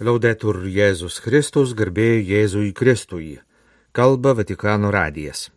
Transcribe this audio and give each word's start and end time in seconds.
Laudetur 0.00 0.64
Jėzus 0.64 1.18
Kristus, 1.20 1.74
garbėjai 1.76 2.22
Jėzui 2.24 2.70
Kristui. 2.72 3.42
Kalba 3.92 4.32
Vatikano 4.32 4.88
radijas. 4.88 5.50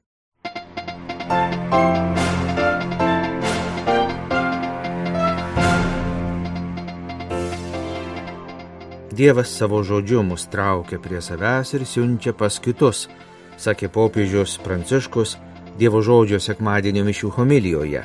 Dievas 9.15 9.55
savo 9.55 9.79
žodžiu 9.79 10.19
mus 10.27 10.49
traukia 10.51 10.99
prie 10.99 11.23
savęs 11.23 11.71
ir 11.79 11.87
siunčia 11.87 12.35
pas 12.35 12.59
kitus, 12.59 13.07
sakė 13.55 13.87
popiežius 13.87 14.59
Pranciškus 14.59 15.37
Dievo 15.79 16.03
žodžio 16.03 16.43
sekmadienio 16.43 17.07
mišių 17.07 17.31
homilijoje. 17.39 18.03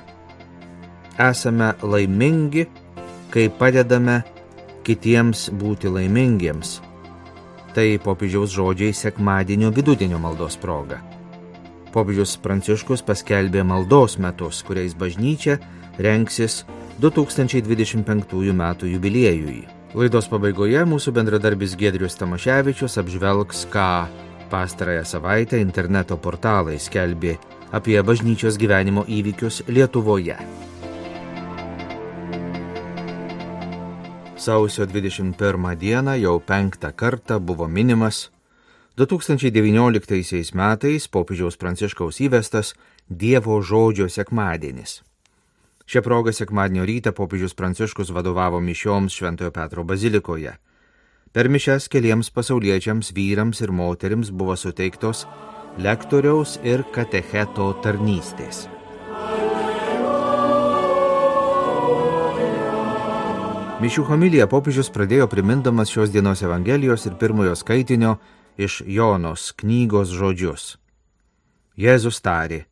Esame 1.19 1.75
laimingi, 1.83 2.69
kai 3.35 3.51
padedame 3.51 4.23
kitiems 4.87 5.49
būti 5.61 5.91
laimingiems. 5.93 6.79
Tai 7.75 7.87
popiežiaus 8.03 8.51
žodžiai 8.55 8.95
sekmadienio 8.97 9.71
vidudienio 9.75 10.19
maldos 10.19 10.57
proga. 10.59 11.01
Popiežius 11.95 12.37
Pranciškus 12.43 13.03
paskelbė 13.07 13.65
maldos 13.67 14.17
metus, 14.23 14.63
kuriais 14.67 14.95
bažnyčia 14.95 15.59
renksis 15.99 16.65
2025 17.03 18.53
m. 18.55 18.65
jubiliejui. 18.95 19.61
Laidos 19.91 20.29
pabaigoje 20.31 20.85
mūsų 20.87 21.15
bendradarbis 21.17 21.75
Gedrius 21.75 22.15
Tamaševičius 22.21 22.99
apžvelgs, 23.03 23.65
ką 23.73 23.91
pastarąją 24.51 25.05
savaitę 25.05 25.59
interneto 25.59 26.19
portalai 26.19 26.79
skelbė 26.79 27.39
apie 27.75 27.99
bažnyčios 28.03 28.59
gyvenimo 28.59 29.07
įvykius 29.07 29.65
Lietuvoje. 29.67 30.39
Sausio 34.41 34.87
21 34.87 35.77
dieną 35.77 36.15
jau 36.15 36.41
penktą 36.41 36.93
kartą 36.97 37.39
buvo 37.41 37.69
minimas 37.69 38.31
2019 38.97 40.55
metais 40.55 41.09
popiežiaus 41.09 41.57
Pranciškaus 41.61 42.21
įvestas 42.25 42.73
Dievo 43.11 43.61
žodžio 43.61 44.09
sekmadienis. 44.09 45.03
Šią 45.85 46.01
progą 46.01 46.33
sekmadienio 46.33 46.89
rytą 46.89 47.13
popiežius 47.13 47.55
Pranciškus 47.55 48.15
vadovavo 48.17 48.61
mišioms 48.61 49.13
Šventojo 49.13 49.51
Petro 49.53 49.85
bazilikoje. 49.85 50.57
Per 51.33 51.49
mišes 51.53 51.93
keliems 51.93 52.33
pasauliečiams 52.33 53.13
vyrams 53.13 53.61
ir 53.61 53.77
moterims 53.77 54.33
buvo 54.33 54.57
suteiktos 54.57 55.27
lektoriaus 55.77 56.57
ir 56.65 56.89
katecheto 56.97 57.75
tarnystės. 57.85 58.71
Mišių 63.81 64.03
homiliją 64.05 64.45
popiežius 64.45 64.91
pradėjo 64.93 65.25
primindamas 65.33 65.89
šios 65.89 66.11
dienos 66.13 66.43
Evangelijos 66.45 67.07
ir 67.09 67.15
pirmojo 67.17 67.55
skaitinio 67.57 68.19
iš 68.61 68.83
Jonos 68.85 69.55
knygos 69.57 70.11
žodžius. 70.13 70.75
Jėzus 71.81 72.19
tarė, 72.21 72.67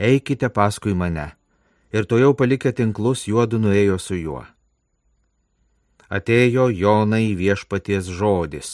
eikite 0.00 0.48
paskui 0.48 0.94
mane, 0.96 1.26
ir 1.92 2.08
to 2.08 2.16
jau 2.16 2.30
palikę 2.32 2.72
tinklus 2.72 3.26
juodu 3.28 3.60
nuėjo 3.60 3.98
su 4.00 4.16
juo. 4.16 4.46
Atėjo 6.08 6.70
Jonai 6.72 7.34
viešpaties 7.36 8.08
žodis, 8.08 8.70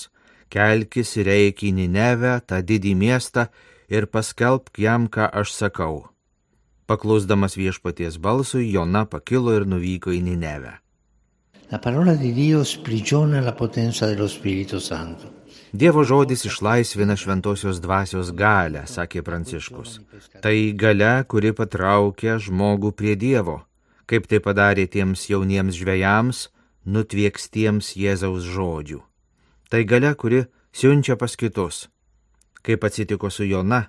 kelkis 0.54 1.16
ir 1.18 1.32
eik 1.34 1.64
į 1.66 1.72
Ninevę, 1.80 2.36
tą 2.46 2.62
didį 2.62 2.94
miestą, 2.94 3.48
ir 3.90 4.06
paskelbk 4.06 4.78
jam, 4.78 5.10
ką 5.10 5.26
aš 5.34 5.56
sakau. 5.58 6.04
Paklusdamas 6.86 7.58
viešpaties 7.58 8.22
balsui, 8.22 8.70
Jona 8.70 9.02
pakilo 9.02 9.58
ir 9.58 9.66
nuvyko 9.66 10.14
į 10.14 10.22
Ninevę. 10.30 10.81
La 11.72 11.78
parola 11.78 12.12
di 12.12 12.34
Dio 12.34 12.64
sprigiona 12.64 13.40
la 13.40 13.54
potenza 13.54 14.04
dello 14.04 14.28
Spirito 14.28 14.78
Santo. 14.78 15.40
Dievo 15.70 16.02
žodis 16.04 16.44
išlaisvina 16.44 17.16
šventosios 17.16 17.78
dvasios 17.80 18.28
galę, 18.36 18.82
sakė 18.84 19.22
Pranciškus. 19.24 19.94
Tai 20.44 20.52
gale, 20.76 21.24
kuri 21.24 21.54
patraukia 21.56 22.36
žmogų 22.36 22.90
prie 22.92 23.14
Dievo, 23.16 23.62
kaip 24.04 24.28
tai 24.28 24.42
padarė 24.44 24.84
tiems 24.84 25.24
jauniems 25.32 25.78
žvėjams, 25.80 26.42
nutviekstiems 26.84 27.94
Jėzaus 27.96 28.44
žodžių. 28.52 29.00
Tai 29.72 29.82
gale, 29.88 30.12
kuri 30.12 30.44
siunčia 30.76 31.16
pas 31.16 31.40
kitus, 31.40 31.86
kaip 32.60 32.84
atsitiko 32.84 33.32
su 33.32 33.48
Jona, 33.48 33.86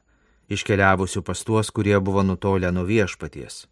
iškeliavusiu 0.47 1.19
pas 1.19 1.43
tuos, 1.43 1.67
kurie 1.67 1.99
buvo 1.99 2.23
nutolę 2.23 2.71
nuo 2.71 2.87
viešpaties. 2.87 3.65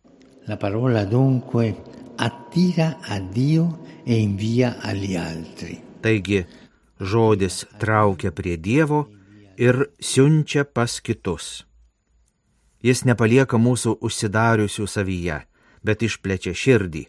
La 0.51 0.59
parola 0.59 1.05
dunque 1.05 2.00
attira 2.21 2.99
a 3.01 3.19
Dio 3.19 3.79
e 4.03 4.13
invia 4.13 4.77
agli 4.79 5.15
altri. 5.15 5.81
Taigi, 6.01 6.45
žodis 6.99 7.65
traukia 7.81 8.31
prie 8.31 8.57
Dievo 8.57 9.09
ir 9.57 9.89
siunčia 9.97 10.65
pas 10.65 11.01
kitus. 11.01 11.65
Jis 12.85 13.01
nepalieka 13.09 13.57
mūsų 13.57 13.95
užsidariusių 14.05 14.85
savyje, 14.85 15.39
bet 15.81 16.05
išplečia 16.05 16.53
širdį, 16.53 17.03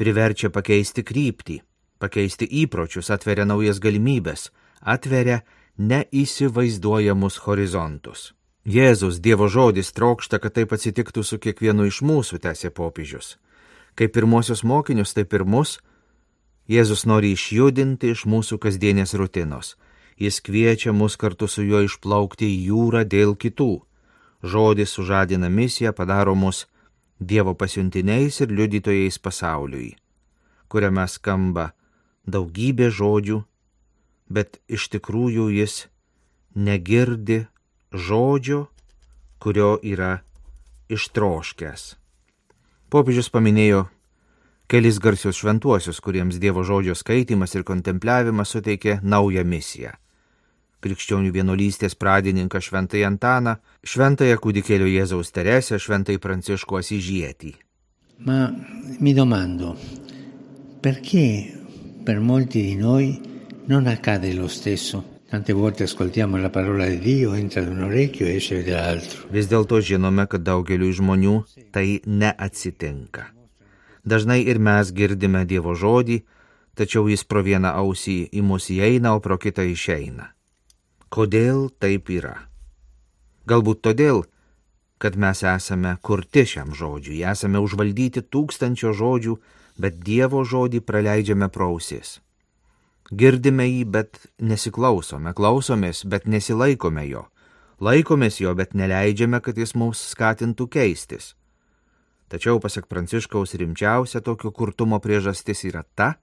priverčia 0.00 0.48
pakeisti 0.48 1.04
kryptį, 1.04 1.60
pakeisti 2.00 2.48
įpročius, 2.64 3.12
atveria 3.12 3.44
naujas 3.44 3.80
galimybės, 3.84 4.48
atveria 4.80 5.42
neįsivaizduojamus 5.76 7.40
horizontus. 7.44 8.32
Jėzus 8.64 9.20
Dievo 9.20 9.48
žodis 9.48 9.92
trokšta, 9.92 10.40
kad 10.40 10.56
taip 10.56 10.72
atsitiktų 10.72 11.20
su 11.20 11.36
kiekvienu 11.36 11.84
iš 11.84 12.00
mūsų, 12.00 12.40
tęsė 12.40 12.72
popiežius. 12.72 13.36
Kaip 13.94 14.14
pirmosius 14.14 14.64
mokinius, 14.66 15.14
taip 15.14 15.34
ir 15.34 15.44
mus, 15.44 15.78
Jėzus 16.64 17.04
nori 17.04 17.34
išjudinti 17.36 18.14
iš 18.14 18.24
mūsų 18.24 18.56
kasdienės 18.56 19.12
rutinos. 19.20 19.74
Jis 20.16 20.40
kviečia 20.40 20.94
mus 20.96 21.18
kartu 21.20 21.44
su 21.50 21.60
juo 21.60 21.82
išplaukti 21.84 22.48
į 22.48 22.60
jūrą 22.70 23.02
dėl 23.04 23.34
kitų. 23.36 23.82
Žodis 24.40 24.94
sužadina 24.96 25.50
misiją, 25.52 25.92
padaro 25.92 26.34
mus 26.34 26.64
Dievo 27.20 27.54
pasiuntiniais 27.54 28.40
ir 28.42 28.50
liudytojais 28.50 29.20
pasauliui, 29.22 29.94
kuriame 30.68 31.04
skamba 31.08 31.70
daugybė 32.26 32.90
žodžių, 32.90 33.38
bet 34.28 34.58
iš 34.66 34.88
tikrųjų 34.96 35.46
jis 35.54 35.86
negirdi 36.54 37.44
žodžio, 37.92 38.66
kurio 39.38 39.76
yra 39.80 40.24
ištroškęs. 40.90 42.03
Popiežius 42.92 43.30
paminėjo 43.32 43.86
kelis 44.70 44.98
garsius 44.98 45.38
šventuosius, 45.40 46.00
kuriems 46.00 46.38
Dievo 46.40 46.64
žodžio 46.64 46.96
skaitimas 46.96 47.54
ir 47.54 47.64
kontempliavimas 47.66 48.54
suteikė 48.54 49.00
naują 49.02 49.44
misiją. 49.44 49.94
Krikščionių 50.84 51.30
vienuolystės 51.32 51.96
pradininką 51.96 52.60
Šventai 52.60 53.06
Antaną, 53.08 53.56
Šventąją 53.88 54.36
kūdikėlio 54.36 54.88
Jėzaus 54.90 55.32
Teresę, 55.32 55.78
Šventai 55.80 56.18
Pranciško 56.20 56.82
Asižietį. 56.82 57.54
Ma 58.28 58.52
mi 59.00 59.14
domando, 59.14 59.74
perché 60.80 61.56
per 62.04 62.20
molti 62.20 62.62
di 62.62 62.76
noi 62.76 63.18
non 63.66 63.86
accade 63.86 64.34
lo 64.34 64.46
stesso? 64.46 65.13
Tante 65.30 65.52
volte 65.52 65.84
ascoltiamo 65.84 66.36
la 66.36 66.50
parola 66.50 66.86
di 66.86 66.98
Dio, 66.98 67.32
entra 67.34 67.62
da 67.62 67.70
un 67.70 67.82
orecchio 67.82 68.26
e 68.26 68.36
esce 68.36 68.62
dall'altro. 68.62 69.24
Vis 69.32 69.48
dėlto 69.48 69.80
žinome, 69.80 70.26
kad 70.28 70.44
daugeliu 70.44 70.92
žmonių 70.92 71.34
tai 71.72 72.02
neatsitinka. 72.04 73.30
Dažnai 74.04 74.42
ir 74.44 74.60
mes 74.60 74.92
girdime 74.92 75.46
Dievo 75.48 75.72
žodį, 75.72 76.20
tačiau 76.76 77.08
jis 77.08 77.24
pro 77.24 77.40
vieną 77.40 77.72
ausį 77.72 78.18
į 78.36 78.44
mus 78.44 78.68
įeina, 78.68 79.14
o 79.16 79.22
pro 79.24 79.38
kitą 79.40 79.64
išeina. 79.64 80.34
Kodėl 81.08 81.70
taip 81.80 82.12
yra? 82.12 82.36
Galbūt 83.48 83.80
todėl, 83.80 84.24
kad 85.00 85.16
mes 85.16 85.40
esame 85.40 85.96
kurti 86.04 86.44
šiam 86.44 86.76
žodžiui, 86.76 87.24
esame 87.24 87.64
užvaldyti 87.64 88.26
tūkstančio 88.28 88.92
žodžių, 88.92 89.38
bet 89.80 89.98
Dievo 90.04 90.44
žodį 90.44 90.84
praleidžiame 90.84 91.48
prausis. 91.48 92.18
Girdime 93.14 93.66
jį, 93.68 93.84
bet 93.94 94.18
nesiklausome, 94.42 95.34
klausomės, 95.36 96.02
bet 96.08 96.26
nesilaikome 96.26 97.04
jo. 97.06 97.26
Laikomės 97.84 98.40
jo, 98.40 98.54
bet 98.58 98.74
neleidžiame, 98.74 99.38
kad 99.44 99.58
jis 99.58 99.74
mums 99.78 100.00
skatintų 100.14 100.66
keistis. 100.72 101.34
Tačiau, 102.32 102.58
pasak 102.58 102.88
Pranciškaus, 102.90 103.54
rimčiausia 103.60 104.22
tokio 104.24 104.50
kurtumo 104.50 104.98
priežastis 105.04 105.62
yra 105.68 105.84
ta, 105.94 106.14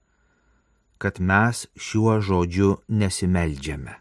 kad 1.00 1.20
mes 1.22 1.64
šiuo 1.78 2.18
žodžiu 2.20 2.76
nesimeldžiame. 2.88 3.96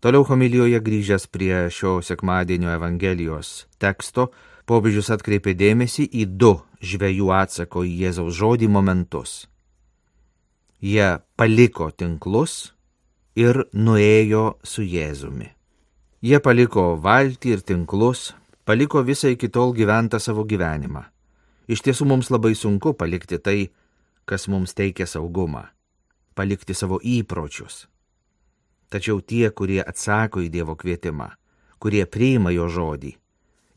Toliau 0.00 0.26
homilijoje 0.28 0.80
grįžęs 0.84 1.28
prie 1.32 1.66
šio 1.72 2.00
sekmadienio 2.04 2.72
Evangelijos 2.74 3.66
teksto, 3.80 4.30
popiežius 4.68 5.12
atkreipė 5.14 5.54
dėmesį 5.56 6.08
į 6.10 6.26
du 6.40 6.56
žvėjų 6.82 7.30
atsako 7.32 7.84
į 7.86 7.94
Jėzaus 8.02 8.34
žodį 8.36 8.68
momentus. 8.72 9.44
Jie 10.80 11.18
paliko 11.36 11.90
tinklus 11.90 12.72
ir 13.36 13.64
nuėjo 13.72 14.58
su 14.62 14.84
Jėzumi. 14.84 15.48
Jie 16.22 16.40
paliko 16.40 16.94
valtį 17.00 17.56
ir 17.56 17.64
tinklus, 17.64 18.34
paliko 18.64 19.02
visą 19.02 19.32
iki 19.32 19.48
tol 19.48 19.74
gyventą 19.76 20.20
savo 20.20 20.44
gyvenimą. 20.44 21.04
Iš 21.68 21.82
tiesų 21.82 22.06
mums 22.06 22.30
labai 22.30 22.54
sunku 22.54 22.94
palikti 22.94 23.38
tai, 23.38 23.58
kas 24.24 24.46
mums 24.48 24.74
teikia 24.74 25.06
saugumą, 25.06 25.66
palikti 26.34 26.74
savo 26.74 27.00
įpročius, 27.02 27.86
Tačiau 28.88 29.18
tie, 29.18 29.50
kurie 29.50 29.80
atsako 29.82 30.44
į 30.46 30.50
Dievo 30.54 30.76
kvietimą, 30.78 31.32
kurie 31.82 32.04
priima 32.06 32.52
jo 32.54 32.68
žodį, 32.70 33.16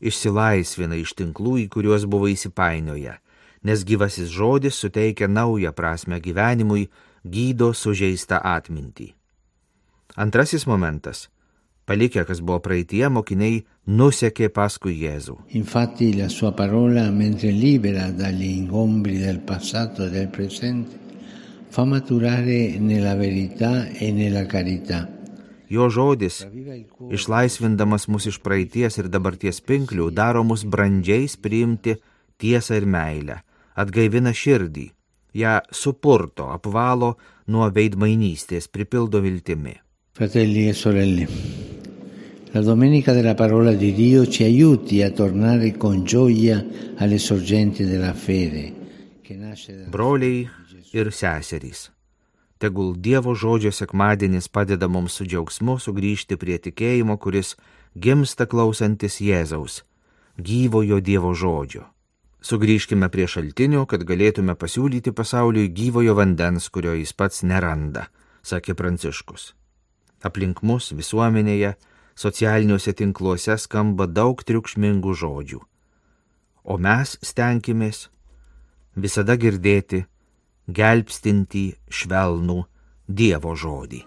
išsilaisvina 0.06 0.98
iš 1.00 1.16
tinklų, 1.18 1.56
į 1.64 1.66
kuriuos 1.74 2.06
buvo 2.06 2.30
įsipainioję, 2.30 3.16
nes 3.64 3.84
gyvasis 3.84 4.30
žodis 4.32 4.78
suteikia 4.80 5.28
naują 5.28 5.72
prasme 5.72 6.20
gyvenimui, 6.20 6.88
gydo 7.24 7.72
sužeistą 7.74 8.40
atmintį. 8.42 9.12
Antrasis 10.16 10.66
momentas 10.66 11.28
palikę, 11.90 12.22
kas 12.24 12.38
buvo 12.40 12.60
praeitie, 12.62 13.02
mokiniai 13.10 13.64
nusekė 13.90 14.50
paskui 14.54 14.94
Jėzų. 15.02 15.36
Infatti 15.58 16.12
la 16.14 16.28
sua 16.30 16.52
parola, 16.54 17.08
mentre 17.10 17.50
libera 17.50 18.10
dagli 18.14 18.46
ingombri 18.60 19.18
del 19.18 19.40
passato 19.42 20.06
e 20.06 20.10
del 20.10 20.28
presente, 20.30 20.98
fa 21.70 21.84
maturare 21.84 22.78
nella 22.78 23.16
verità 23.18 23.88
e 23.88 24.12
nella 24.12 24.46
carità. 24.46 25.08
Jo 25.70 25.86
žodis, 25.90 26.40
išlaisvindamas 27.14 28.08
mus 28.10 28.26
iš 28.26 28.40
praeities 28.42 28.98
ir 28.98 29.10
dabarties 29.10 29.60
pinklių, 29.62 30.08
daro 30.10 30.42
mus 30.46 30.64
brandžiais 30.66 31.36
priimti 31.38 31.94
tiesą 32.42 32.78
ir 32.80 32.86
meilę, 32.90 33.36
atgaivina 33.80 34.32
širdį, 34.36 34.86
ją 35.40 35.58
supurto, 35.72 36.50
apvalo 36.52 37.14
nuo 37.50 37.68
veidmainystės, 37.74 38.68
pripildo 38.68 39.20
viltimi. 39.24 39.76
Fratelli 40.16 40.68
e 40.68 40.74
sorelle, 40.74 41.26
la 42.52 42.60
domenica 42.60 43.12
della 43.12 43.34
parola 43.34 43.72
di 43.72 43.92
Dio 43.94 44.26
ci 44.26 44.42
aiuti 44.42 45.02
a 45.02 45.10
tornare 45.10 45.76
con 45.76 46.04
gioia 46.04 46.64
alle 46.96 47.18
sorgenti 47.18 47.84
della 47.84 48.12
fede. 48.12 48.74
Broliai 49.88 50.48
ir 50.92 51.12
seserys. 51.12 51.90
Tegul 52.58 52.96
Dievo 52.98 53.32
žodžio 53.34 53.70
sekmadienis 53.72 54.50
padeda 54.52 54.88
mums 54.88 55.14
su 55.16 55.24
džiaugsmu 55.24 55.78
sugrįžti 55.78 56.36
prie 56.36 56.58
tikėjimo, 56.58 57.16
kuris 57.16 57.54
gimsta 57.94 58.44
klausantis 58.50 59.20
Jėzaus, 59.22 59.80
gyvojo 60.36 60.98
Dievo 61.00 61.32
žodžio. 61.32 61.86
Sugrįžkime 62.40 63.10
prie 63.12 63.26
šaltinių, 63.28 63.84
kad 63.84 64.04
galėtume 64.08 64.54
pasiūlyti 64.56 65.12
pasauliui 65.12 65.68
gyvojo 65.76 66.14
vandens, 66.16 66.70
kurio 66.72 66.94
jis 66.96 67.12
pats 67.12 67.42
neranda, 67.44 68.06
sakė 68.42 68.72
Pranciškus. 68.78 69.52
Aplink 70.24 70.62
mus 70.64 70.90
visuomenėje 70.96 71.74
socialiniuose 72.16 72.94
tinkluose 72.96 73.56
skamba 73.60 74.08
daug 74.08 74.40
triukšmingų 74.40 75.16
žodžių. 75.22 75.60
O 76.64 76.76
mes 76.80 77.16
stenkimės 77.24 78.08
visada 78.96 79.36
girdėti 79.40 80.04
gelbstintį 80.68 81.66
švelnų 81.88 82.62
Dievo 83.10 83.56
žodį. 83.58 84.04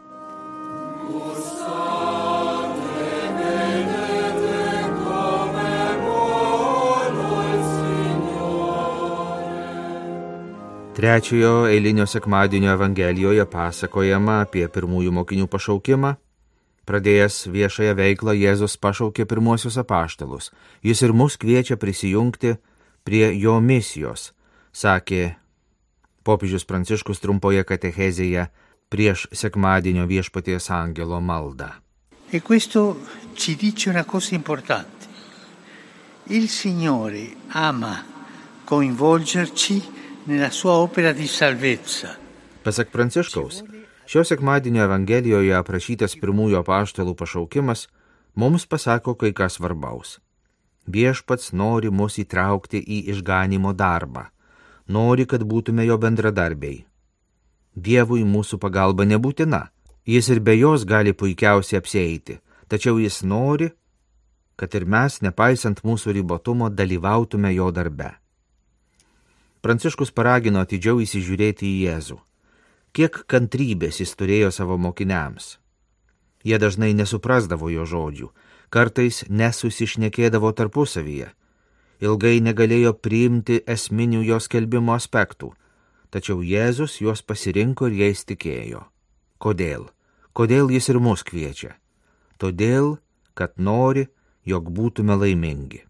Trečiojo 11.03 11.65
eilinio 11.67 12.05
sekmadienio 12.07 12.71
Evangelijoje 12.77 13.43
pasakojama 13.51 14.37
apie 14.45 14.69
pirmųjų 14.71 15.11
mokinių 15.11 15.49
pašaukimą 15.51 16.11
Pradėjęs 16.87 17.41
viešąją 17.51 17.95
veiklą, 17.97 18.31
Jėzus 18.39 18.77
pašaukė 18.79 19.25
pirmuosius 19.27 19.75
apaštalus. 19.81 20.51
Jis 20.79 21.01
ir 21.03 21.11
mus 21.11 21.35
kviečia 21.35 21.75
prisijungti 21.75 22.53
prie 23.03 23.33
jo 23.35 23.57
misijos, 23.59 24.29
sakė 24.71 25.35
popiežius 26.23 26.63
Pranciškus 26.63 27.19
trumpoje 27.19 27.65
katechezėje 27.67 28.45
prieš 28.87 29.25
sekmadienio 29.35 30.05
viešpaties 30.07 30.69
angelo 30.71 31.19
maldą. 31.19 31.67
E 32.31 32.39
questo 32.39 32.95
ci 33.35 33.57
dice 33.59 33.89
una 33.89 34.05
cosa 34.05 34.35
importante. 34.35 35.11
Il 36.31 36.47
Signore 36.47 37.27
ama 37.51 38.05
coinvolgerci 38.65 40.02
Pasak 42.63 42.91
Pranciškaus, 42.91 43.63
Šio 44.05 44.23
sekmadienio 44.27 44.83
Evangelijoje 44.83 45.53
aprašytas 45.55 46.17
pirmųjų 46.19 46.59
apaštalų 46.59 47.15
pašaukimas 47.19 47.85
mums 48.35 48.65
pasako 48.67 49.15
kai 49.19 49.31
ką 49.35 49.47
svarbaus. 49.51 50.17
Viešpats 50.87 51.53
nori 51.55 51.91
mus 51.91 52.19
įtraukti 52.19 52.79
į 52.83 52.99
išganimo 53.13 53.71
darbą, 53.73 54.25
nori, 54.87 55.25
kad 55.25 55.43
būtume 55.47 55.85
jo 55.87 55.97
bendradarbiai. 55.97 56.83
Dievui 57.75 58.23
mūsų 58.27 58.59
pagalba 58.59 59.07
nebūtina, 59.07 59.61
jis 60.05 60.29
ir 60.29 60.39
be 60.39 60.57
jos 60.59 60.83
gali 60.83 61.13
puikiausiai 61.13 61.79
apsieiti, 61.79 62.39
tačiau 62.67 62.99
jis 62.99 63.23
nori, 63.23 63.71
kad 64.59 64.75
ir 64.75 64.85
mes, 64.85 65.21
nepaisant 65.23 65.79
mūsų 65.87 66.19
ribotumo, 66.19 66.69
dalyvautume 66.69 67.55
jo 67.55 67.71
darbe. 67.71 68.11
Pranciškus 69.63 70.11
paragino 70.11 70.61
atidžiau 70.61 70.99
įsižiūrėti 71.03 71.65
į 71.69 71.75
Jėzų 71.87 72.19
kiek 72.93 73.23
kantrybės 73.29 73.99
jis 74.01 74.13
turėjo 74.17 74.51
savo 74.53 74.77
mokiniams. 74.77 75.57
Jie 76.45 76.59
dažnai 76.61 76.91
nesuprasdavo 76.93 77.71
jo 77.73 77.87
žodžių, 77.89 78.29
kartais 78.73 79.23
nesusišnekėdavo 79.29 80.51
tarpusavyje, 80.57 81.31
ilgai 82.03 82.37
negalėjo 82.45 82.93
priimti 82.93 83.61
esminių 83.75 84.23
jo 84.27 84.39
skelbimo 84.43 84.93
aspektų, 84.97 85.53
tačiau 86.13 86.43
Jėzus 86.45 86.99
juos 87.01 87.23
pasirinko 87.25 87.89
ir 87.89 87.97
jais 88.03 88.25
tikėjo. 88.29 88.83
Kodėl? 89.41 89.89
Kodėl 90.33 90.69
jis 90.73 90.89
ir 90.89 90.99
mus 91.01 91.23
kviečia? 91.25 91.73
Todėl, 92.37 92.97
kad 93.33 93.57
nori, 93.57 94.07
jog 94.45 94.69
būtume 94.69 95.15
laimingi. 95.17 95.83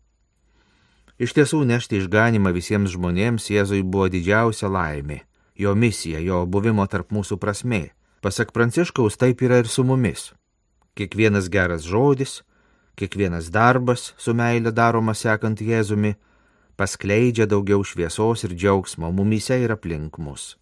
Iš 1.23 1.31
tiesų 1.37 1.63
nešti 1.63 2.01
išganimą 2.01 2.51
visiems 2.51 2.91
žmonėms 2.97 3.47
Jėzui 3.53 3.83
buvo 3.83 4.09
didžiausia 4.11 4.67
laimė 4.67 5.23
jo 5.55 5.75
misija, 5.75 6.19
jo 6.19 6.45
buvimo 6.45 6.85
tarp 6.87 7.11
mūsų 7.13 7.37
prasme. 7.37 7.91
Pasak 8.23 8.53
Pranciškaus, 8.55 9.17
taip 9.19 9.41
yra 9.43 9.59
ir 9.61 9.67
su 9.67 9.83
mumis. 9.83 10.31
Kiekvienas 10.97 11.49
geras 11.51 11.85
žodis, 11.89 12.41
kiekvienas 12.95 13.49
darbas 13.51 14.13
su 14.17 14.33
meile 14.33 14.71
daromas 14.71 15.23
sekant 15.25 15.61
Jėzumi, 15.61 16.15
paskleidžia 16.77 17.47
daugiau 17.49 17.83
šviesos 17.83 18.45
ir 18.47 18.55
džiaugsmo 18.55 19.11
mumyse 19.11 19.57
ir 19.59 19.73
aplink 19.75 20.17
mus. 20.17 20.55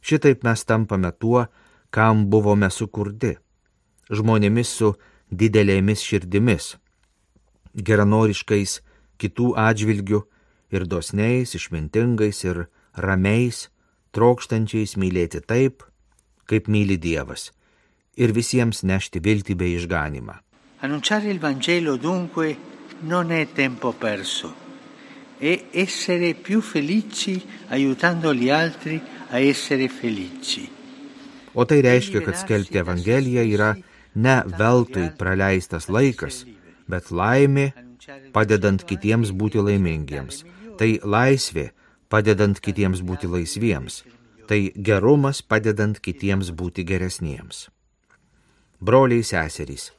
Šitaip 0.00 0.44
mes 0.46 0.64
tampame 0.64 1.10
tuo, 1.12 1.46
kam 1.90 2.26
buvome 2.30 2.70
sukurti- 2.70 3.36
žmonėmis 4.16 4.70
su 4.78 4.94
didelėmis 5.30 6.02
širdimis, 6.02 6.76
geranoriškais 7.74 8.80
kitų 9.20 9.52
atžvilgių 9.58 10.22
ir 10.74 10.86
dosniais, 10.86 11.54
išmintingais 11.58 12.44
ir 12.44 12.66
ramiais, 12.96 13.68
trokštančiais 14.16 14.96
mylėti 15.00 15.42
taip, 15.44 15.84
kaip 16.46 16.68
myli 16.68 16.96
Dievas, 16.96 17.50
ir 18.16 18.32
visiems 18.32 18.82
nešti 18.86 19.20
viltį 19.20 19.56
bei 19.58 19.76
išganimą. 19.76 20.40
Annunciare 20.80 21.30
il 21.30 21.40
Vangelo 21.40 21.96
dunque 21.96 22.56
non 23.00 23.32
è 23.32 23.46
tempo 23.52 23.92
perso, 23.92 24.54
è 25.38 25.66
essere 25.70 26.34
più 26.34 26.60
felici 26.60 27.42
aiutando 27.68 28.34
gli 28.34 28.50
altri 28.50 29.00
a 29.30 29.38
essere 29.38 29.88
felici. 29.88 30.68
O 31.56 31.64
tai 31.64 31.80
reiškia, 31.80 32.20
kad 32.20 32.36
skelbti 32.36 32.78
Evangeliją 32.78 33.42
yra 33.48 33.70
ne 34.14 34.36
veltui 34.58 35.08
praleistas 35.16 35.88
laikas, 35.88 36.44
bet 36.84 37.08
laimė, 37.10 37.70
padedant 38.32 38.84
kitiems 38.86 39.32
būti 39.32 39.62
laimingiems. 39.62 40.44
Tai 40.76 40.90
laisvė, 41.02 41.70
padedant 42.12 42.60
kitiems 42.60 43.02
būti 43.02 43.30
laisviems, 43.30 44.02
tai 44.48 44.72
gerumas 44.76 45.42
padedant 45.42 45.98
kitiems 46.00 46.52
būti 46.52 46.84
geresniems. 46.86 47.68
Broliai 48.80 49.24
seserys, 49.24 49.90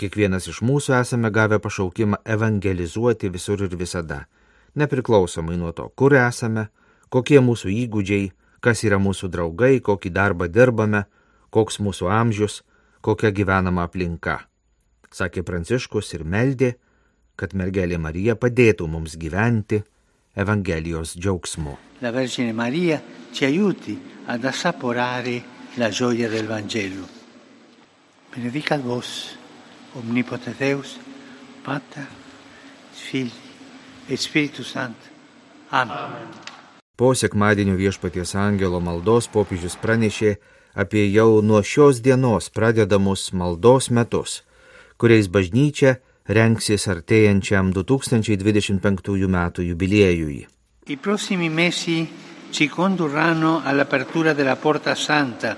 kiekvienas 0.00 0.48
iš 0.48 0.62
mūsų 0.64 0.96
esame 1.00 1.30
gavę 1.30 1.60
pašaukimą 1.60 2.22
evangelizuoti 2.24 3.28
visur 3.30 3.66
ir 3.66 3.76
visada, 3.76 4.24
nepriklausomai 4.74 5.58
nuo 5.60 5.74
to, 5.76 5.90
kur 5.94 6.16
esame, 6.16 6.70
kokie 7.12 7.38
mūsų 7.44 7.70
įgūdžiai, 7.84 8.32
kas 8.64 8.82
yra 8.88 8.98
mūsų 8.98 9.28
draugai, 9.28 9.76
kokį 9.84 10.10
darbą 10.10 10.48
dirbame, 10.48 11.04
koks 11.54 11.78
mūsų 11.84 12.08
amžius, 12.10 12.62
kokia 13.04 13.30
gyvenama 13.30 13.84
aplinka. 13.86 14.40
Sakė 15.14 15.44
Pranciškus 15.46 16.14
ir 16.16 16.24
meldė, 16.24 16.72
kad 17.36 17.54
mergelė 17.54 17.98
Marija 17.98 18.36
padėtų 18.38 18.88
mums 18.90 19.16
gyventi 19.20 19.82
Evangelijos 20.34 21.14
džiaugsmu. 21.16 21.76
La 22.02 22.10
Vergine 22.10 22.52
Maria 22.52 23.00
ci 23.32 23.44
aiuti 23.46 23.94
ad 24.26 24.44
assaporare 24.44 25.40
la 25.78 25.90
gioia 25.90 26.28
del 26.28 26.46
Vangelo. 26.50 27.06
Benedicat 28.34 28.82
vos, 28.82 29.36
omnipotens 29.94 30.58
Deus, 30.58 30.96
Pater, 31.62 32.06
Filii 32.92 33.30
et 34.10 34.18
Spiritus 34.18 34.72
Sanctus. 34.72 35.10
Amen. 35.70 36.28
Po 36.96 37.14
sekmadienio 37.14 37.74
viešpaties 37.74 38.34
angelo 38.38 38.78
maldos 38.78 39.26
popiežius 39.26 39.74
pranešė 39.82 40.36
apie 40.78 41.06
jau 41.10 41.40
nuo 41.42 41.62
šios 41.62 41.98
dienos 42.02 42.50
pradedamus 42.54 43.32
maldos 43.34 43.90
metus, 43.90 44.42
kuriais 44.98 45.26
bažnyčia 45.26 45.96
rengsis 46.26 46.88
artėjančiam 46.88 47.72
2025 47.72 49.28
m. 49.28 49.38
jubiliejui. 49.60 50.46
I 50.86 50.96
prossimi 50.96 51.48
mesi 51.48 52.08
ci 52.50 52.68
condurranno 52.68 53.60
all'apertura 53.62 54.32
della 54.32 54.56
Porta 54.56 54.94
Santa, 54.94 55.56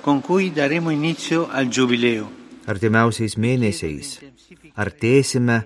con 0.00 0.20
cui 0.20 0.52
daremo 0.52 0.90
inizio 0.90 1.48
al 1.48 1.68
giubileo. 1.68 2.30
Artimiausiais 2.68 3.36
mėnesiais 3.36 4.18
artėsime 4.76 5.62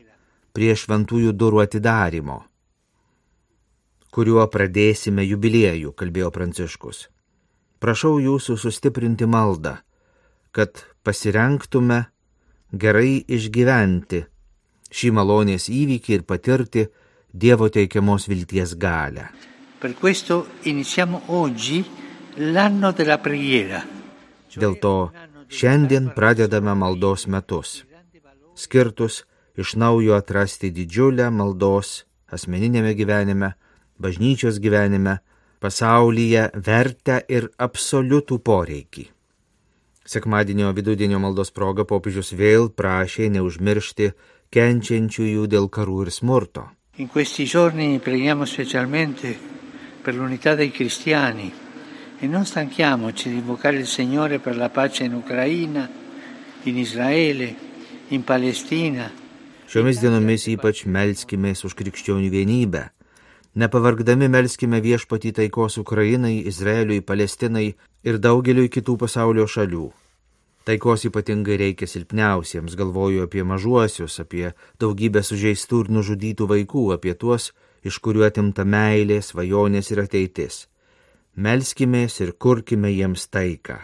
prie 0.54 0.74
šventųjų 0.74 1.32
durų 1.34 1.62
atidarimo, 1.62 2.42
kuriuo 4.14 4.46
pradėsime 4.46 5.24
jubiliejų, 5.26 5.92
kalbėjo 5.98 6.30
Pranciškus. 6.30 7.08
Prašau 7.82 8.18
jūsų 8.22 8.56
sustiprinti 8.58 9.26
maldą, 9.26 9.78
kad 10.54 10.84
pasirenktume 11.02 12.04
gerai 12.70 13.24
išgyventi 13.26 14.22
šį 14.92 15.12
malonės 15.16 15.70
įvykį 15.72 16.18
ir 16.18 16.26
patirti 16.28 16.86
Dievo 17.32 17.70
teikiamos 17.72 18.28
vilties 18.28 18.74
galę. 18.76 19.30
Per 19.80 19.94
questo 19.96 20.46
iniziamo 20.68 21.22
oggi 21.28 21.80
l'anno 22.36 22.92
della 22.92 23.16
preghiera. 23.18 23.80
Dėl 24.52 24.76
to 24.78 25.10
šiandien 25.48 26.12
pradedame 26.12 26.74
maldos 26.76 27.24
metus, 27.26 27.82
skirtus 28.54 29.22
iš 29.56 29.74
naujo 29.80 30.12
atrasti 30.14 30.68
didžiulę 30.70 31.30
maldos 31.32 32.02
asmeninėme 32.32 32.92
gyvenime, 32.96 33.54
bažnyčios 34.00 34.60
gyvenime, 34.60 35.18
pasaulyje 35.62 36.48
vertę 36.68 37.20
ir 37.28 37.48
absoliutų 37.58 38.38
poreikį. 38.44 39.08
Sekmadienio 40.02 40.72
vidudienio 40.74 41.20
maldos 41.22 41.52
proga 41.54 41.84
popiežius 41.86 42.32
vėl 42.34 42.68
prašė 42.74 43.28
neužmiršti 43.36 44.10
kenčiančiųjų 44.52 45.48
dėl 45.48 45.68
karų 45.72 46.06
ir 46.06 46.10
smurto. 46.12 46.68
In 47.00 47.08
questi 47.08 47.46
giorni 47.48 47.98
preghiamo 47.98 48.44
specialmente 48.44 49.32
per 50.02 50.14
l'unità 50.14 50.54
dei 50.54 50.70
cristiani 50.70 51.50
e 52.18 52.26
non 52.26 52.44
stanchiamoci 52.44 53.30
di 53.30 53.36
invocare 53.36 53.78
il 53.78 53.86
Signore 53.86 54.38
per 54.38 54.56
la 54.56 54.68
pace 54.68 55.04
in 55.04 55.14
Ucraina, 55.14 55.88
in 56.64 56.76
Israele, 56.76 57.54
in 58.08 58.22
Palestina. 58.22 59.10
Šiomis 59.66 60.02
dienomis 60.04 60.44
ypač 60.52 60.84
melskimės 60.84 61.64
už 61.64 61.74
krikščionių 61.80 62.28
vienybę. 62.28 62.84
Nepavargdami 63.56 64.28
melskime 64.28 64.82
viešpatį 64.84 65.32
taikos 65.40 65.80
Ukrainai, 65.80 66.44
Izraeliui, 66.44 67.00
Palestinai 67.00 67.72
ir 68.04 68.20
daugeliui 68.20 68.68
kitų 68.68 69.00
pasaulio 69.00 69.48
šalių. 69.48 69.88
Taikos 70.62 71.02
ypatingai 71.08 71.56
reikia 71.58 71.88
silpniausiems, 71.90 72.76
galvoju 72.78 73.24
apie 73.26 73.42
mažuosius, 73.42 74.20
apie 74.22 74.52
daugybę 74.78 75.24
sužeistų 75.26 75.80
ir 75.84 75.88
nužudytų 75.96 76.46
vaikų, 76.52 76.84
apie 76.94 77.14
tuos, 77.18 77.50
iš 77.82 77.98
kuriuo 77.98 78.28
atimta 78.28 78.62
meilė, 78.62 79.18
svajonės 79.26 79.90
ir 79.90 80.04
ateitis. 80.04 80.66
Melskimės 81.34 82.20
ir 82.22 82.34
kurkime 82.38 82.92
jiems 82.94 83.26
taiką. 83.26 83.80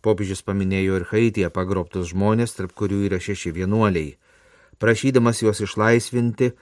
Popiežius 0.00 0.44
paminėjo 0.46 1.00
ir 1.00 1.08
Haityje 1.10 1.50
pagrobtus 1.50 2.12
žmonės, 2.14 2.54
tarp 2.56 2.72
kurių 2.78 3.02
yra 3.10 3.18
šeši 3.20 3.50
vienuoliai. 3.58 4.14
Prašydamas 4.80 5.42
juos 5.42 5.60
išlaisvinti, 5.60 6.52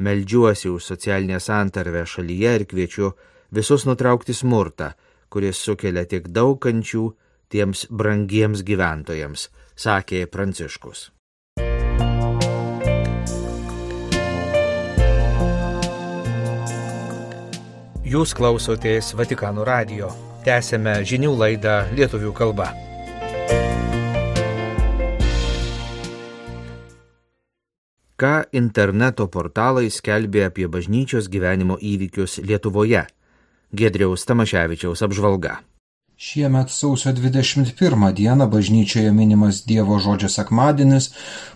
meldžiuosi 0.00 0.72
už 0.72 0.88
socialinę 0.94 1.38
santarvę 1.44 2.06
šalyje 2.08 2.56
ir 2.56 2.64
kviečiu 2.70 3.12
visus 3.52 3.84
nutraukti 3.86 4.34
smurtą, 4.34 4.94
kuris 5.28 5.60
sukelia 5.60 6.08
tiek 6.08 6.26
daug 6.32 6.56
kančių, 6.64 7.04
tiems 7.52 7.86
brangiems 7.90 8.64
gyventojams, 8.66 9.48
sakė 9.76 10.26
Pranciškus. 10.32 11.08
Jūs 18.08 18.32
klausotės 18.32 19.10
Vatikanų 19.12 19.64
radio. 19.68 20.08
Tęsėme 20.46 20.94
žinių 21.04 21.34
laidą 21.36 21.82
lietuvių 21.92 22.30
kalba. 22.32 22.70
Ką 28.18 28.32
interneto 28.56 29.28
portalai 29.30 29.92
skelbė 29.94 30.48
apie 30.48 30.66
bažnyčios 30.66 31.28
gyvenimo 31.30 31.76
įvykius 31.78 32.40
Lietuvoje? 32.42 33.04
Gedriaus 33.70 34.24
Tamaševičiaus 34.26 35.04
apžvalga. 35.04 35.60
Šiemet 36.18 36.70
sausio 36.70 37.12
21 37.12 38.12
dieną 38.12 38.46
bažnyčioje 38.50 39.12
minimas 39.12 39.60
Dievo 39.66 40.00
žodžio 40.02 40.28
sekmadienis, 40.34 41.06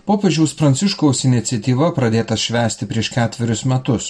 popiežiaus 0.07 0.53
Pranciškaus 0.55 1.25
iniciatyva 1.27 1.89
pradėtas 1.97 2.45
švęsti 2.45 2.87
prieš 2.87 3.09
ketverius 3.11 3.65
metus. 3.67 4.07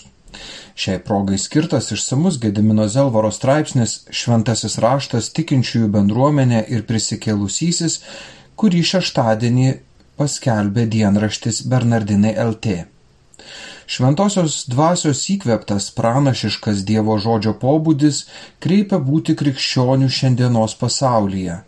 Šiai 0.78 1.00
progai 1.08 1.42
skirtas 1.42 1.90
išsamus 1.98 2.38
Gedimino 2.46 2.86
Zelvaro 2.86 3.34
straipsnis 3.34 3.98
Šventasis 4.22 4.78
raštas 4.86 5.34
tikinčiųjų 5.34 5.90
bendruomenė 5.98 6.62
ir 6.78 6.86
prisikėlusysis, 6.86 8.00
kurį 8.54 8.86
šeštadienį 8.94 9.70
paskelbė 10.22 10.86
dienraštis 10.86 11.66
Bernardinai 11.66 12.38
LT. 12.50 12.93
Šventosios 13.94 14.64
dvasios 14.74 15.20
įkveptas 15.30 15.92
pranašiškas 15.94 16.80
Dievo 16.88 17.20
žodžio 17.22 17.52
pobūdis 17.62 18.24
kreipia 18.64 18.98
būti 19.10 19.36
krikščionių 19.38 20.08
šiandienos 20.18 20.74
pasaulyje. 20.80 21.60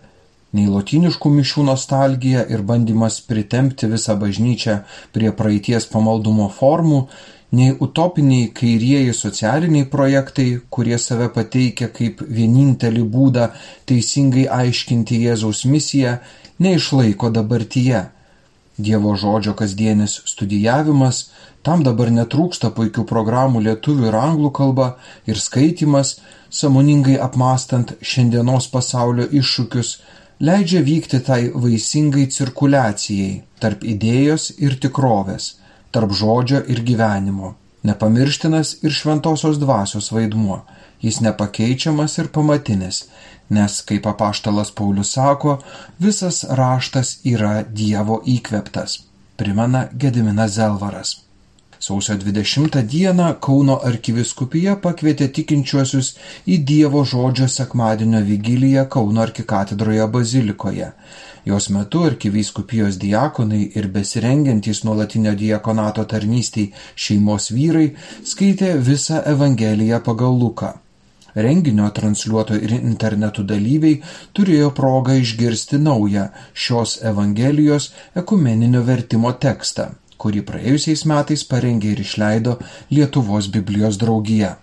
Nei 0.57 0.65
lotyniškų 0.71 1.31
mišių 1.35 1.65
nostalgija 1.67 2.47
ir 2.55 2.63
bandymas 2.71 3.19
pritempti 3.29 3.91
visą 3.91 4.15
bažnyčią 4.23 4.79
prie 5.13 5.29
praeities 5.41 5.85
pamaldumo 5.91 6.47
formų, 6.57 7.03
nei 7.59 7.77
utopiniai 7.87 8.49
kairieji 8.57 9.13
socialiniai 9.19 9.85
projektai, 9.93 10.47
kurie 10.73 10.97
save 11.05 11.29
pateikia 11.37 11.91
kaip 11.99 12.25
vienintelį 12.39 13.05
būdą 13.19 13.51
teisingai 13.91 14.49
aiškinti 14.63 15.21
Jėzaus 15.27 15.61
misiją, 15.69 16.17
neišlaiko 16.57 17.29
dabartyje. 17.37 18.07
Dievo 18.77 19.15
žodžio 19.15 19.53
kasdienis 19.55 20.21
studijavimas, 20.27 21.29
Tam 21.65 21.81
dabar 21.81 22.11
netrūksta 22.13 22.69
puikių 22.77 23.03
programų 23.09 23.63
lietuvių 23.65 24.11
ir 24.11 24.15
anglų 24.19 24.51
kalba 24.53 24.89
ir 25.25 25.39
skaitimas, 25.41 26.11
samoningai 26.53 27.15
apmastant 27.27 27.95
šiandienos 28.05 28.67
pasaulio 28.73 29.25
iššūkius, 29.39 29.95
leidžia 30.45 30.83
vykti 30.85 31.23
tai 31.25 31.39
vaisingai 31.63 32.27
cirkuliacijai 32.35 33.31
tarp 33.63 33.81
idėjos 33.95 34.51
ir 34.61 34.77
tikrovės, 34.83 35.55
tarp 35.89 36.13
žodžio 36.13 36.61
ir 36.69 36.83
gyvenimo. 36.85 37.55
Nepamirštinas 37.85 38.75
ir 38.85 38.93
šventosios 38.93 39.57
dvasios 39.61 40.11
vaidmuo, 40.13 40.61
jis 41.05 41.21
nepakeičiamas 41.21 42.17
ir 42.21 42.31
pamatinis, 42.37 43.03
nes, 43.49 43.81
kaip 43.89 44.07
apaštalas 44.09 44.71
Paulius 44.75 45.13
sako, 45.17 45.59
visas 45.99 46.43
raštas 46.61 47.19
yra 47.35 47.59
Dievo 47.63 48.21
įkveptas, 48.25 49.03
primena 49.37 49.87
Gediminas 49.93 50.57
Zelvaras. 50.57 51.19
Sausio 51.79 52.15
20 52.15 52.81
dieną 52.89 53.25
Kauno 53.45 53.75
arkiviskupija 53.87 54.77
pakvietė 54.81 55.27
tikinčiuosius 55.37 56.07
į 56.49 56.55
Dievo 56.69 57.03
žodžio 57.05 57.45
sekmadienio 57.51 58.21
vigiliją 58.25 58.85
Kauno 58.89 59.21
arkikatedroje 59.21 60.07
bazilikoje. 60.15 60.87
Jos 61.45 61.67
metu 61.69 62.01
arkivyskupijos 62.07 62.97
diakonai 62.97 63.59
ir 63.77 63.89
besirengiantys 63.97 64.81
nuolatinio 64.87 65.35
diakonato 65.37 66.07
tarnystėj 66.15 66.71
šeimos 66.95 67.51
vyrai 67.53 67.91
skaitė 68.31 68.71
visą 68.89 69.21
Evangeliją 69.35 70.01
pagal 70.09 70.39
Luką. 70.41 70.73
Renginio 71.35 71.89
transliuoto 71.99 72.55
ir 72.55 72.77
internetų 72.77 73.43
dalyviai 73.51 73.99
turėjo 74.37 74.71
progą 74.77 75.19
išgirsti 75.19 75.81
naują 75.83 76.29
šios 76.53 76.97
Evangelijos 77.11 77.91
ekumeninio 78.23 78.83
vertimo 78.87 79.35
tekstą 79.47 79.91
kurį 80.21 80.43
praėjusiais 80.49 81.05
metais 81.11 81.43
parengė 81.47 81.95
ir 81.95 82.03
išleido 82.05 82.59
Lietuvos 82.91 83.49
Biblijos 83.55 83.99
draugija. 84.01 84.55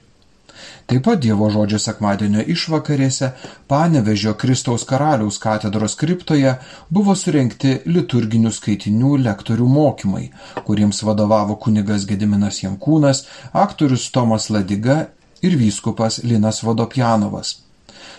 Taip 0.91 1.05
pat 1.07 1.21
Dievo 1.23 1.47
žodžio 1.50 1.79
sekmadienio 1.83 2.43
išvakarėse 2.55 3.29
Panevežio 3.71 4.35
Kristaus 4.43 4.85
karaliaus 4.88 5.38
katedros 5.43 5.95
kriptoje 6.00 6.57
buvo 6.91 7.14
surenkti 7.19 7.79
liturginių 7.87 8.52
skaitinių 8.57 9.14
lektorių 9.26 9.69
mokymai, 9.76 10.26
kuriems 10.67 11.02
vadovavo 11.07 11.57
kunigas 11.64 12.07
Gediminas 12.11 12.61
Jankūnas, 12.64 13.25
aktorius 13.64 14.11
Tomas 14.14 14.50
Ladiga 14.50 14.99
ir 15.43 15.59
vyskupas 15.59 16.23
Linas 16.25 16.63
Vodopjanovas. 16.63 17.59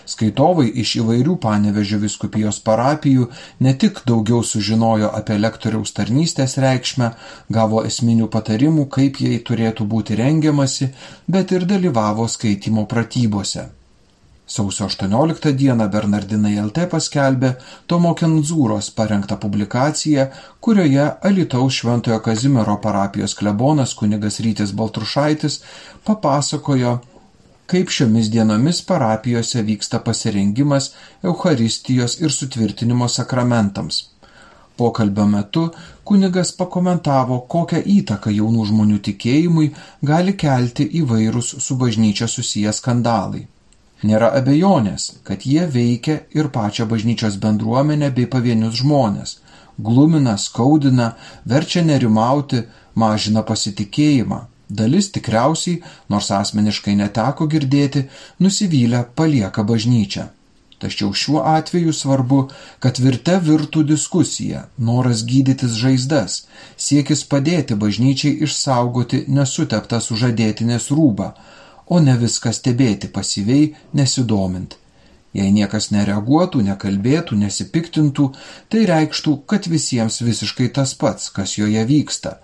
Skaitovai 0.04 0.66
iš 0.82 0.96
įvairių 1.00 1.36
Panevežio 1.40 1.98
viskupijos 2.02 2.58
parapijų 2.64 3.28
ne 3.64 3.72
tik 3.80 4.02
daugiau 4.08 4.42
sužinojo 4.44 5.08
apie 5.20 5.38
lektoriaus 5.40 5.94
tarnystės 5.96 6.58
reikšmę, 6.64 7.12
gavo 7.56 7.84
esminių 7.88 8.28
patarimų, 8.34 8.88
kaip 8.96 9.22
jai 9.24 9.38
turėtų 9.48 9.88
būti 9.94 10.18
rengiamasi, 10.20 10.90
bet 11.28 11.56
ir 11.56 11.64
dalyvavo 11.70 12.28
skaitimo 12.28 12.84
pratybose. 12.90 13.70
Sausio 14.46 14.90
18 14.90 15.54
dieną 15.56 15.86
Bernardinai 15.88 16.58
LT 16.60 16.84
paskelbė 16.92 17.54
Tomo 17.88 18.10
Kenzūros 18.12 18.90
parengtą 18.92 19.38
publikaciją, 19.40 20.26
kurioje 20.60 21.06
Alitaus 21.30 21.78
Šventojo 21.80 22.18
Kazimiero 22.20 22.76
parapijos 22.84 23.32
klebonas 23.38 23.96
kunigas 23.96 24.42
Rytis 24.44 24.76
Baltrušaitis 24.76 25.62
papasakojo, 26.04 26.98
kaip 27.66 27.90
šiomis 27.90 28.30
dienomis 28.30 28.82
parapijose 28.88 29.62
vyksta 29.62 30.00
pasirengimas 30.04 30.90
Eucharistijos 31.22 32.20
ir 32.20 32.32
sutvirtinimo 32.32 33.08
sakramentams. 33.08 34.02
Pokalbio 34.76 35.26
metu 35.26 35.68
kunigas 36.04 36.50
pakomentavo, 36.58 37.40
kokią 37.54 37.80
įtaką 37.96 38.32
jaunų 38.34 38.64
žmonių 38.70 38.98
tikėjimui 39.08 39.68
gali 40.02 40.34
kelti 40.44 40.88
įvairūs 41.00 41.50
su 41.66 41.76
bažnyčia 41.82 42.28
susiję 42.28 42.72
skandalai. 42.74 43.44
Nėra 44.04 44.32
abejonės, 44.40 45.04
kad 45.24 45.46
jie 45.48 45.68
veikia 45.76 46.18
ir 46.36 46.50
pačią 46.56 46.88
bažnyčios 46.90 47.38
bendruomenę 47.44 48.10
bei 48.16 48.26
pavienius 48.26 48.82
žmonės, 48.82 49.38
glumina, 49.78 50.34
skaudina, 50.38 51.14
verčia 51.46 51.84
nerimauti, 51.86 52.64
mažina 52.94 53.42
pasitikėjimą. 53.46 54.40
Dalis 54.68 55.10
tikriausiai, 55.12 55.82
nors 56.08 56.30
asmeniškai 56.32 56.94
neteko 56.96 57.46
girdėti, 57.52 58.06
nusivylę 58.40 59.04
palieka 59.14 59.62
bažnyčią. 59.62 60.30
Tačiau 60.84 61.14
šiuo 61.16 61.42
atveju 61.48 61.92
svarbu, 61.96 62.38
kad 62.82 62.98
virte 63.00 63.36
virtų 63.40 63.84
diskusija, 63.88 64.66
noras 64.76 65.22
gydytis 65.24 65.76
žaizdas, 65.80 66.38
siekis 66.76 67.24
padėti 67.30 67.76
bažnyčiai 67.84 68.40
išsaugoti 68.46 69.24
nesuteptą 69.28 70.00
sužadėtinės 70.04 70.90
rūbą, 70.92 71.30
o 71.86 72.00
ne 72.00 72.16
viską 72.20 72.52
stebėti 72.52 73.08
pasyviai, 73.12 73.70
nesidomint. 73.92 74.76
Jei 75.34 75.50
niekas 75.54 75.90
nereaguotų, 75.90 76.62
nekalbėtų, 76.68 77.38
nesipiktintų, 77.40 78.28
tai 78.70 78.84
reikštų, 78.90 79.38
kad 79.50 79.66
visiems 79.70 80.20
visiškai 80.22 80.68
tas 80.76 80.94
pats, 80.94 81.30
kas 81.34 81.56
joje 81.58 81.82
vyksta. 81.88 82.36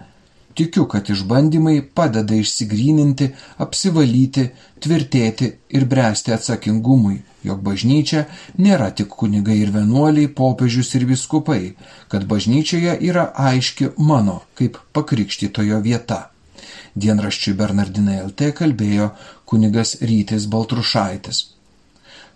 Tikiu, 0.60 0.84
kad 0.92 1.08
išbandymai 1.08 1.76
padeda 1.96 2.36
išsigryninti, 2.36 3.30
apsivalyti, 3.64 4.48
tvirtėti 4.84 5.52
ir 5.76 5.86
bręsti 5.88 6.34
atsakingumui, 6.36 7.20
jog 7.48 7.62
bažnyčia 7.64 8.26
nėra 8.60 8.90
tik 8.96 9.14
kunigai 9.22 9.56
ir 9.62 9.72
vienuoliai, 9.76 10.28
popiežius 10.40 10.92
ir 11.00 11.06
viskupai, 11.08 11.62
kad 12.12 12.28
bažnyčioje 12.28 12.98
yra 13.12 13.30
aiški 13.48 13.94
mano 14.10 14.42
kaip 14.60 14.76
pakrikštytojo 14.92 15.80
vieta 15.86 16.26
dienraščiui 16.94 17.54
Bernardinai 17.58 18.18
LT 18.24 18.50
kalbėjo 18.58 19.10
kunigas 19.48 19.96
Rytis 20.02 20.46
Baltrušaitis. 20.50 21.40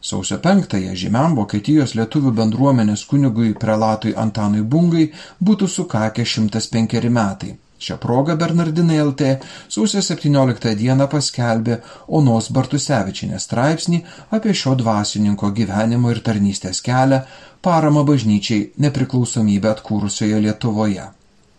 Sausio 0.05 0.37
5-ąją 0.45 0.95
žymiam 1.01 1.37
Vokietijos 1.39 1.95
lietuvių 1.97 2.35
bendruomenės 2.41 3.05
kunigui 3.09 3.55
prelatui 3.61 4.13
Antanui 4.25 4.63
Bungai 4.63 5.07
būtų 5.41 5.69
sukakę 5.77 6.27
105 6.29 7.09
metai. 7.09 7.55
Šią 7.85 7.99
progą 8.01 8.37
Bernardinai 8.41 9.01
LT 9.03 9.33
sausio 9.69 10.01
17 10.05 10.71
dieną 10.81 11.09
paskelbė 11.13 11.81
Onos 12.19 12.47
Bartusevičinės 12.57 13.45
straipsnį 13.49 13.99
apie 14.39 14.55
šio 14.61 14.73
dvasininko 14.81 15.51
gyvenimo 15.59 16.15
ir 16.15 16.23
tarnystės 16.29 16.81
kelią, 16.87 17.21
paramą 17.65 18.07
bažnyčiai 18.09 18.71
nepriklausomybę 18.87 19.75
atkūrusioje 19.75 20.41
Lietuvoje. 20.47 21.11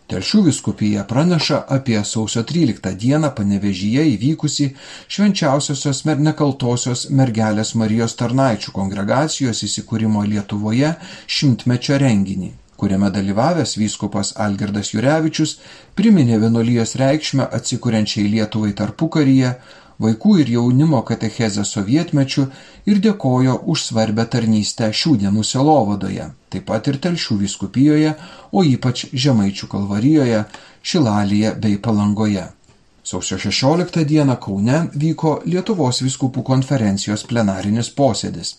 Telšių 0.05 0.41
viskupija 0.47 1.03
praneša 1.09 1.63
apie 1.77 1.97
sausio 2.05 2.43
13 2.49 2.91
dieną 3.05 3.31
panevežyje 3.37 4.03
įvykusi 4.15 4.67
švenčiausiosios 5.15 6.03
mer 6.09 6.21
nekaltosios 6.27 7.07
mergelės 7.21 7.73
Marijos 7.81 8.13
tarnaičių 8.19 8.73
kongregacijos 8.75 9.63
įsikūrimo 9.65 10.21
Lietuvoje 10.29 10.93
šimtmečio 11.37 11.97
renginį, 12.05 12.51
kuriame 12.77 13.09
dalyvavęs 13.11 13.77
vyskupas 13.79 14.33
Algirdas 14.45 14.91
Jurevičius 14.93 15.57
priminė 15.95 16.39
vienolyjos 16.43 16.95
reikšmę 17.01 17.47
atsikuriančiai 17.57 18.27
Lietuvai 18.33 18.73
tarpukaryje, 18.77 19.53
vaikų 20.01 20.39
ir 20.43 20.51
jaunimo 20.55 21.01
katechezę 21.07 21.63
sovietmečių 21.65 22.45
ir 22.91 22.99
dėkojo 23.05 23.55
už 23.71 23.85
svarbę 23.89 24.25
tarnystę 24.31 24.91
šių 24.91 25.15
dienų 25.23 25.45
selovadoje, 25.47 26.27
taip 26.51 26.67
pat 26.71 26.89
ir 26.91 26.99
telšių 27.05 27.39
viskupijoje, 27.45 28.15
o 28.51 28.63
ypač 28.63 29.07
Žemaičių 29.13 29.71
kalvarijoje, 29.71 30.43
Šilalyje 30.85 31.55
bei 31.61 31.79
Palangoje. 31.81 32.49
Sausio 33.05 33.37
16 33.37 34.03
dieną 34.05 34.35
Kaune 34.41 34.87
vyko 34.97 35.39
Lietuvos 35.45 36.01
viskupų 36.01 36.41
konferencijos 36.43 37.23
plenarinis 37.29 37.91
posėdis. 37.93 38.55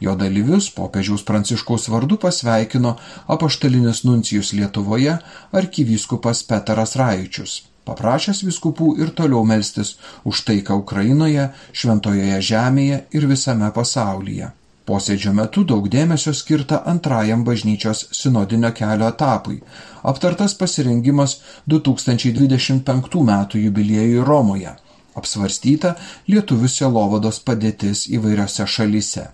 Jo 0.00 0.16
dalyvius 0.16 0.70
popiežiaus 0.74 1.24
pranciškaus 1.28 1.88
vardu 1.92 2.18
pasveikino 2.26 2.96
apaštalinis 3.36 4.04
nuncijus 4.04 4.52
Lietuvoje 4.52 5.16
arkivyskupas 5.52 6.44
Petras 6.50 6.96
Raičius 7.00 7.62
paprašęs 7.86 8.42
viskupų 8.46 8.92
ir 9.02 9.14
toliau 9.18 9.46
melstis 9.46 9.94
už 10.26 10.44
taiką 10.48 10.76
Ukrainoje, 10.82 11.50
šventojoje 11.72 12.38
žemėje 12.50 13.02
ir 13.18 13.26
visame 13.30 13.70
pasaulyje. 13.78 14.50
Posėdžio 14.86 15.32
metu 15.34 15.64
daug 15.66 15.86
dėmesio 15.90 16.32
skirta 16.40 16.78
antrajam 16.92 17.42
bažnyčios 17.46 18.04
sinodinio 18.14 18.70
kelio 18.80 19.08
etapui, 19.10 19.56
aptartas 20.12 20.54
pasirengimas 20.60 21.40
2025 21.72 23.22
m. 23.22 23.32
jubiliejui 23.64 24.22
Romoje, 24.28 24.76
apsvarstyta 25.18 25.96
lietuvių 26.30 26.70
selovados 26.70 27.42
padėtis 27.48 28.06
įvairiose 28.14 28.68
šalyse. 28.76 29.26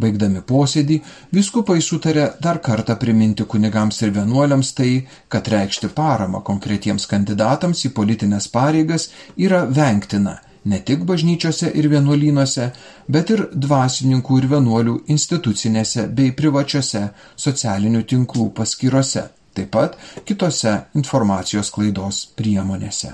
Baigdami 0.00 0.40
posėdį, 0.42 0.96
viskupai 1.36 1.78
sutarė 1.82 2.30
dar 2.42 2.58
kartą 2.58 2.96
priminti 2.98 3.44
kunigams 3.46 4.00
ir 4.02 4.10
vienuoliams 4.16 4.72
tai, 4.74 5.04
kad 5.28 5.46
reikšti 5.52 5.92
paramą 5.94 6.42
konkretiems 6.42 7.06
kandidatams 7.10 7.84
į 7.86 7.92
politinės 7.94 8.50
pareigas 8.50 9.10
yra 9.36 9.62
vengtina 9.70 10.40
ne 10.64 10.80
tik 10.80 11.04
bažnyčiose 11.04 11.70
ir 11.74 11.88
vienuolynuose, 11.92 12.70
bet 13.08 13.30
ir 13.34 13.46
dvasininkų 13.52 14.38
ir 14.40 14.48
vienuolių 14.54 14.96
institucinėse 15.14 16.06
bei 16.08 16.32
privačiose 16.36 17.08
socialinių 17.36 18.04
tinklų 18.14 18.50
paskyrose, 18.58 19.28
taip 19.54 19.72
pat 19.76 19.98
kitose 20.24 20.78
informacijos 20.96 21.72
klaidos 21.74 22.24
priemonėse. 22.38 23.12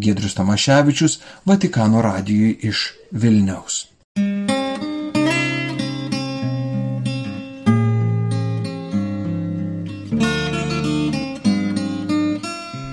Gedrius 0.00 0.36
Tamaševičius, 0.38 1.20
Vatikano 1.46 2.02
radijui 2.02 2.56
iš 2.70 2.90
Vilniaus. 3.12 3.84